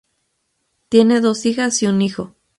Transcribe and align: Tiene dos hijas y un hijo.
Tiene 0.89 1.21
dos 1.21 1.45
hijas 1.45 1.83
y 1.83 1.85
un 1.85 2.01
hijo. 2.01 2.33